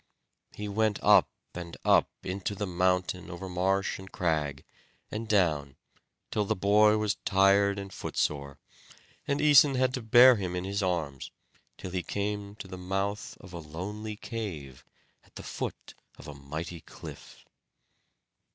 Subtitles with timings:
[0.55, 4.63] He went up and up into the mountain over marsh, and crag,
[5.11, 5.75] and down,
[6.31, 8.57] till the boy was tired and footsore,
[9.27, 11.29] and Æson had to bear him in his arms,
[11.77, 14.83] till he came to the mouth of a lonely cave,
[15.23, 17.45] at the foot of a mighty cliff.